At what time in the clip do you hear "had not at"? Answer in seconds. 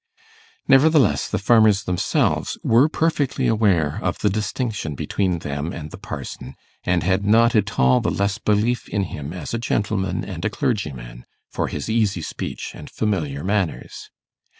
7.03-7.77